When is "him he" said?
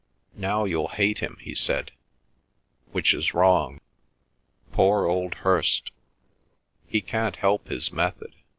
1.19-1.53